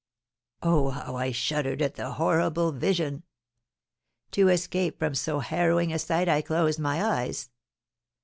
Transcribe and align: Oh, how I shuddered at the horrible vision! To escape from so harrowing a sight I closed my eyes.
Oh, 0.63 0.89
how 0.89 1.13
I 1.15 1.31
shuddered 1.31 1.79
at 1.79 1.93
the 1.93 2.13
horrible 2.13 2.71
vision! 2.71 3.21
To 4.31 4.47
escape 4.49 4.97
from 4.97 5.13
so 5.13 5.41
harrowing 5.41 5.93
a 5.93 5.99
sight 5.99 6.27
I 6.27 6.41
closed 6.41 6.79
my 6.79 7.05
eyes. 7.05 7.51